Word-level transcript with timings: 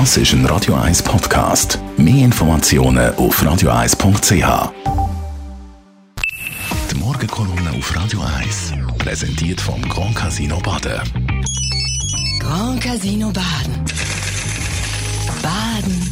Das 0.00 0.16
ist 0.16 0.32
ein 0.32 0.44
Radio 0.46 0.74
1 0.74 1.04
Podcast. 1.04 1.78
Mehr 1.96 2.24
Informationen 2.24 3.14
auf 3.14 3.40
radio1.ch. 3.40 4.72
Die 6.90 6.94
Morgenkolumne 6.96 7.70
auf 7.78 7.94
Radio 7.94 8.20
1 8.42 8.72
präsentiert 8.98 9.60
vom 9.60 9.80
Grand 9.88 10.16
Casino 10.16 10.58
Baden. 10.58 11.00
Grand 12.40 12.80
Casino 12.82 13.30
Baden. 13.30 13.84
Baden 15.40 16.10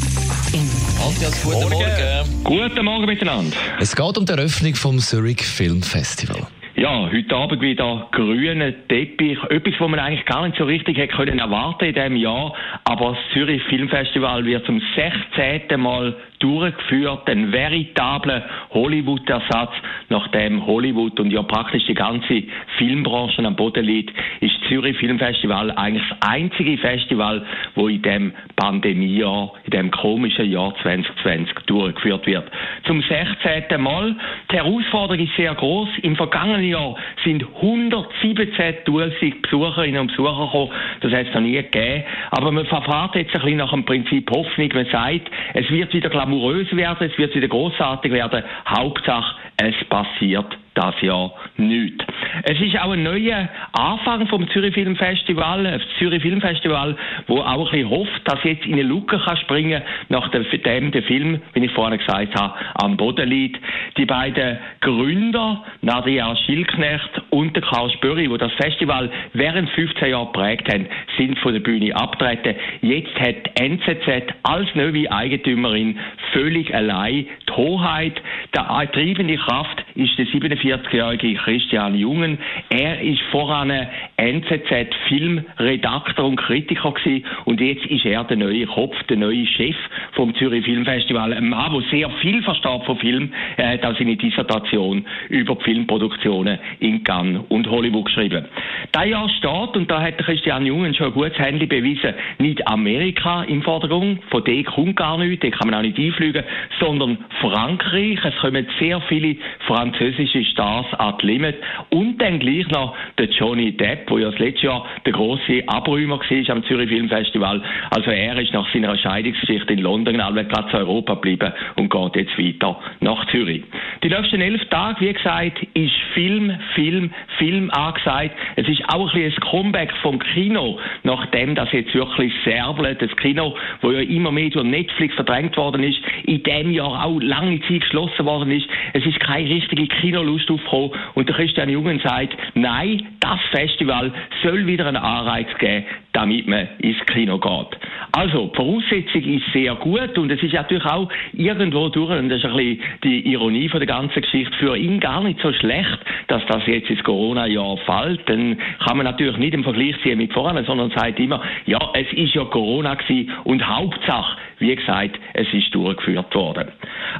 im 0.52 0.70
Matthias, 0.96 1.42
guten 1.42 1.68
Morgen. 1.68 2.44
Guten 2.44 2.84
Morgen 2.84 3.06
miteinander. 3.06 3.56
Es 3.80 3.96
geht 3.96 4.16
um 4.16 4.24
die 4.24 4.32
Eröffnung 4.32 4.76
vom 4.76 5.00
Zurich 5.00 5.42
Film 5.42 5.82
Festival. 5.82 6.46
Ja, 6.82 7.08
heute 7.12 7.36
Abend 7.36 7.62
wieder 7.62 8.08
grüner 8.10 8.72
Teppich. 8.88 9.38
Etwas, 9.50 9.74
was 9.78 9.88
man 9.88 10.00
eigentlich 10.00 10.26
gar 10.26 10.44
nicht 10.44 10.58
so 10.58 10.64
richtig 10.64 10.98
hätte 10.98 11.14
können 11.14 11.38
erwarten 11.38 11.84
in 11.84 11.94
diesem 11.94 12.16
Jahr. 12.16 12.52
Aber 12.82 13.10
das 13.12 13.18
Zürich 13.32 13.62
Filmfestival 13.68 14.44
wird 14.44 14.66
zum 14.66 14.82
16. 14.96 15.80
Mal 15.80 16.16
durchgeführt, 16.42 17.28
ein 17.28 17.52
veritabler 17.52 18.44
Hollywood-Ersatz, 18.70 19.72
nachdem 20.08 20.66
Hollywood 20.66 21.20
und 21.20 21.30
ja 21.30 21.42
praktisch 21.42 21.84
die 21.86 21.94
ganze 21.94 22.42
Filmbranche 22.78 23.44
am 23.44 23.56
Boden 23.56 23.84
liegt, 23.84 24.10
ist 24.40 24.54
das 24.60 24.68
Zürich 24.68 24.96
Filmfestival 24.98 25.70
eigentlich 25.72 26.08
das 26.08 26.28
einzige 26.28 26.78
Festival, 26.78 27.44
wo 27.74 27.88
in 27.88 28.02
dem 28.02 28.32
Pandemiejahr, 28.56 29.52
in 29.64 29.70
dem 29.70 29.90
komischen 29.90 30.50
Jahr 30.50 30.74
2020 30.82 31.54
durchgeführt 31.66 32.26
wird. 32.26 32.44
Zum 32.86 33.02
16. 33.02 33.80
Mal. 33.80 34.16
Die 34.50 34.56
Herausforderung 34.56 35.24
ist 35.24 35.36
sehr 35.36 35.54
groß. 35.54 35.88
Im 36.02 36.16
vergangenen 36.16 36.64
Jahr 36.64 36.96
sind 37.24 37.44
117.000 37.44 39.42
Besucherinnen 39.42 40.00
und 40.00 40.08
Besucher 40.08 40.46
gekommen. 40.46 40.70
Das 41.00 41.12
hat 41.12 41.26
es 41.26 41.34
noch 41.34 41.40
nie 41.40 41.52
gegeben. 41.52 42.04
Aber 42.30 42.50
man 42.50 42.66
verfahrt 42.66 43.14
jetzt 43.14 43.34
ein 43.34 43.42
bisschen 43.42 43.58
nach 43.58 43.70
dem 43.70 43.84
Prinzip 43.84 44.30
Hoffnung. 44.30 44.70
Man 44.74 44.86
sagt, 44.86 45.30
es 45.54 45.70
wird 45.70 45.92
wieder 45.92 46.10
glamourös 46.32 46.74
werden, 46.74 47.10
es 47.10 47.18
wird 47.18 47.34
wieder 47.34 47.48
großartig 47.48 48.10
werden. 48.10 48.42
Hauptsache, 48.66 49.36
es 49.58 49.74
passiert 49.88 50.46
das 50.74 50.94
Jahr 51.02 51.32
nichts. 51.56 52.04
Es 52.44 52.60
ist 52.60 52.78
auch 52.80 52.92
ein 52.92 53.02
neuer 53.02 53.48
Anfang 53.72 54.26
vom 54.26 54.48
Zürich 54.50 54.74
Film 54.74 54.96
Festival, 54.96 55.64
das 55.64 55.82
Zürich 55.98 56.22
Film 56.22 56.40
Festival, 56.40 56.96
wo 57.26 57.40
auch 57.40 57.72
ein 57.72 57.80
bisschen 57.82 57.90
hofft, 57.90 58.20
dass 58.24 58.42
jetzt 58.44 58.64
in 58.64 58.74
eine 58.74 58.82
Luke 58.82 59.18
kann 59.18 59.36
springen, 59.36 59.82
nachdem 60.08 60.90
der 60.90 61.02
Film, 61.02 61.40
wie 61.52 61.64
ich 61.64 61.72
vorhin 61.72 61.98
gesagt 61.98 62.34
habe, 62.34 62.54
am 62.74 62.96
Boden 62.96 63.28
liegt. 63.28 63.60
Die 63.96 64.06
beiden 64.06 64.58
Gründer, 64.80 65.62
Nadia 65.82 66.34
Schilknecht 66.36 67.22
und 67.30 67.54
der 67.54 67.62
Karl 67.62 67.90
Spöri, 67.90 68.30
wo 68.30 68.36
das 68.36 68.52
Festival 68.52 69.10
während 69.34 69.68
15 69.70 70.10
Jahren 70.10 70.32
prägt 70.32 70.72
haben, 70.72 70.86
sind 71.18 71.38
von 71.40 71.52
der 71.52 71.60
Bühne 71.60 71.94
abtreten. 71.94 72.56
Jetzt 72.80 73.18
hat 73.20 73.60
NZZ 73.60 74.34
als 74.42 74.74
neue 74.74 75.10
Eigentümerin 75.10 75.98
völlig 76.32 76.74
allein 76.74 77.26
die 77.52 77.56
Hoheit. 77.56 78.20
Der 78.54 78.66
treibende 78.92 79.36
Kraft 79.36 79.84
ist 79.94 80.18
der 80.18 80.26
47-jährige 80.26 81.34
Christian 81.34 81.94
Jungen. 81.94 82.38
Er 82.70 83.00
ist 83.00 83.20
voran 83.30 83.70
NZZ-Filmredakteur 84.16 86.24
und 86.24 86.36
Kritiker 86.36 86.92
gewesen 86.92 87.24
und 87.44 87.60
jetzt 87.60 87.86
ist 87.86 88.04
er 88.04 88.24
der 88.24 88.36
neue 88.36 88.66
Kopf, 88.66 88.94
der 89.08 89.16
neue 89.16 89.46
Chef 89.46 89.76
vom 90.12 90.34
Zürich 90.34 90.64
Filmfestival. 90.64 91.32
Ein 91.32 91.48
Mann, 91.48 91.72
der 91.72 91.82
sehr 91.90 92.10
viel 92.20 92.42
versteht 92.42 92.84
von 92.84 92.98
Film. 92.98 93.32
Er 93.56 93.70
hat 93.70 93.84
auch 93.84 93.96
seine 93.96 94.16
Dissertation 94.16 95.04
über 95.28 95.54
die 95.56 95.64
Filmproduktionen 95.64 96.58
in 96.80 97.04
Cannes 97.04 97.42
und 97.48 97.68
Hollywood 97.68 98.06
geschrieben. 98.06 98.46
Da 98.92 99.04
Jahr 99.04 99.28
steht, 99.28 99.76
und 99.76 99.90
da 99.90 100.00
hat 100.00 100.18
Christian 100.18 100.66
Jungen 100.66 100.94
schon 100.94 101.06
ein 101.06 101.12
gutes 101.12 101.38
Handy 101.38 101.66
bewiesen, 101.66 102.14
nicht 102.38 102.66
Amerika 102.66 103.44
im 103.44 103.62
Vordergrund, 103.62 104.22
von 104.30 104.44
dem 104.44 104.64
kommt 104.64 104.96
gar 104.96 105.18
nichts, 105.18 105.40
den 105.40 105.52
kann 105.52 105.70
man 105.70 105.78
auch 105.78 105.82
nicht 105.82 105.98
einfliegen, 105.98 106.44
sondern 106.80 107.18
Frankreich. 107.42 108.18
Es 108.24 108.36
kommen 108.36 108.66
sehr 108.78 109.00
viele 109.02 109.36
französische 109.66 110.44
Stars 110.44 110.86
an 110.94 111.16
die 111.20 111.26
Limit 111.26 111.56
und 111.90 112.18
dann 112.22 112.38
gleich 112.38 112.68
noch 112.68 112.94
der 113.18 113.28
Johnny 113.28 113.72
Depp, 113.72 114.06
der 114.06 114.18
ja 114.18 114.30
das 114.30 114.38
letzte 114.38 114.66
Jahr 114.66 114.86
der 115.04 115.12
große 115.12 115.64
Abräumer 115.66 116.20
war 116.20 116.50
am 116.54 116.64
Zürich 116.64 116.88
Filmfestival. 116.88 117.62
Also 117.90 118.10
er 118.10 118.38
ist 118.38 118.52
nach 118.52 118.72
seiner 118.72 118.96
Scheidungsgeschichte 118.96 119.72
in 119.72 119.80
London 119.80 120.20
allweil 120.20 120.48
zu 120.70 120.76
Europa 120.76 121.14
geblieben 121.14 121.52
und 121.76 121.90
geht 121.90 122.16
jetzt 122.16 122.38
weiter 122.38 122.78
nach 123.00 123.26
Zürich. 123.26 123.64
Die 124.02 124.08
letzten 124.08 124.40
elf 124.40 124.64
Tage, 124.64 125.00
wie 125.00 125.12
gesagt, 125.12 125.62
ist 125.74 125.94
Film, 126.12 126.52
Film, 126.74 127.12
Film 127.38 127.70
angesagt. 127.70 128.36
Es 128.56 128.68
ist 128.68 128.82
auch 128.88 129.14
ein, 129.14 129.22
ein 129.22 129.34
Comeback 129.36 129.92
vom 130.02 130.18
Kino, 130.18 130.80
nachdem 131.04 131.54
das 131.54 131.70
jetzt 131.70 131.94
wirklich 131.94 132.32
serbelt. 132.44 133.00
Das 133.00 133.16
Kino, 133.16 133.54
wo 133.80 133.92
ja 133.92 134.00
immer 134.00 134.32
mehr 134.32 134.50
durch 134.50 134.64
Netflix 134.66 135.14
verdrängt 135.14 135.56
worden 135.56 135.84
ist, 135.84 136.00
in 136.24 136.42
dem 136.42 136.72
Jahr 136.72 137.04
auch 137.04 137.20
lange 137.20 137.60
Zeit 137.60 137.82
geschlossen 137.82 138.26
worden 138.26 138.50
ist. 138.50 138.66
Es 138.92 139.06
ist 139.06 139.20
keine 139.20 139.48
richtige 139.48 139.86
Kinolust 139.86 140.50
aufgekommen 140.50 140.90
und 141.14 141.28
der 141.28 141.36
Christian 141.36 141.68
Jungen 141.68 142.00
sagt, 142.00 142.36
nein, 142.54 143.06
das 143.20 143.38
Festival 143.52 144.12
soll 144.42 144.66
wieder 144.66 144.86
einen 144.86 144.96
Anreiz 144.96 145.46
geben, 145.58 145.84
damit 146.12 146.48
man 146.48 146.66
ins 146.78 146.98
Kino 147.06 147.38
geht. 147.38 147.78
Also, 148.14 148.48
die 148.48 148.56
Voraussetzung 148.56 149.24
ist 149.24 149.52
sehr 149.54 149.74
gut 149.76 150.18
und 150.18 150.30
es 150.30 150.42
ist 150.42 150.52
natürlich 150.52 150.84
auch 150.84 151.08
irgendwo 151.32 151.88
durch, 151.88 152.10
und 152.10 152.28
das 152.28 152.40
ist 152.40 152.44
ein 152.44 152.56
bisschen 152.56 152.80
die 153.02 153.32
Ironie 153.32 153.70
von 153.70 153.80
der 153.80 153.86
ganzen 153.86 154.20
Geschichte, 154.20 154.54
für 154.58 154.76
ihn 154.76 155.00
gar 155.00 155.22
nicht 155.22 155.40
so 155.40 155.50
schlecht, 155.54 155.98
dass 156.28 156.44
das 156.46 156.66
jetzt 156.66 156.90
ins 156.90 157.02
Corona-Jahr 157.04 157.78
fällt. 157.78 158.28
Dann 158.28 158.58
kann 158.84 158.98
man 158.98 159.06
natürlich 159.06 159.38
nicht 159.38 159.54
im 159.54 159.64
Vergleich 159.64 159.96
ziehen 160.02 160.18
mit 160.18 160.30
vorne, 160.32 160.62
sondern 160.64 160.90
sagt 160.90 161.18
immer, 161.20 161.40
ja, 161.64 161.78
es 161.94 162.12
ist 162.12 162.34
ja 162.34 162.44
Corona 162.44 162.96
gewesen 162.96 163.30
und 163.44 163.66
Hauptsache, 163.66 164.36
wie 164.58 164.76
gesagt, 164.76 165.18
es 165.32 165.46
ist 165.54 165.74
durchgeführt 165.74 166.34
worden. 166.34 166.68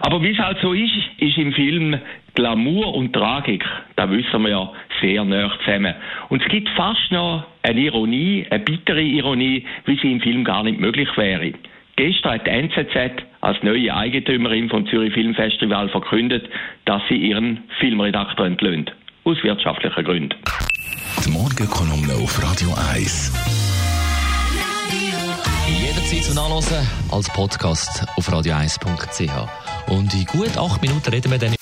Aber 0.00 0.22
wie 0.22 0.32
es 0.32 0.38
halt 0.38 0.58
so 0.60 0.74
ist, 0.74 0.92
ist 1.18 1.38
im 1.38 1.54
Film 1.54 1.98
Glamour 2.34 2.94
und 2.94 3.12
Tragik, 3.12 3.64
da 3.96 4.10
wissen 4.10 4.42
wir 4.42 4.50
ja, 4.50 4.72
sehr 5.02 5.24
nah 5.24 5.52
zusammen. 5.64 5.94
Und 6.30 6.42
es 6.42 6.48
gibt 6.48 6.70
fast 6.70 7.10
noch 7.10 7.44
eine 7.62 7.80
Ironie, 7.80 8.46
eine 8.48 8.64
bittere 8.64 9.02
Ironie, 9.02 9.66
wie 9.84 9.98
sie 10.00 10.12
im 10.12 10.20
Film 10.20 10.44
gar 10.44 10.62
nicht 10.62 10.80
möglich 10.80 11.08
wäre. 11.16 11.52
Gestern 11.96 12.32
hat 12.32 12.46
die 12.46 12.50
NZZ 12.50 13.22
als 13.42 13.62
neue 13.62 13.94
Eigentümerin 13.94 14.70
vom 14.70 14.86
Zürich 14.86 15.12
Filmfestival 15.12 15.90
verkündet, 15.90 16.48
dass 16.86 17.02
sie 17.08 17.16
ihren 17.16 17.64
Filmredakteur 17.80 18.46
entlöhnt. 18.46 18.92
Aus 19.24 19.36
wirtschaftlichen 19.42 20.04
Gründen. 20.04 20.36
Die 21.24 21.30
Morgenkolumne 21.30 22.14
auf 22.14 22.42
Radio 22.42 22.70
1. 22.94 23.32
Jederzeit 25.68 26.24
zum 26.24 26.34
Nachlesen 26.34 26.88
als 27.10 27.28
Podcast 27.32 28.06
auf 28.16 28.28
radio1.ch. 28.28 29.90
Und 29.90 30.14
in 30.14 30.24
gut 30.26 30.56
acht 30.56 30.82
Minuten 30.82 31.10
reden 31.10 31.30
wir 31.30 31.38
dann. 31.38 31.61